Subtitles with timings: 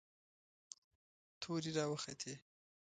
[1.41, 2.33] تورې را وختې.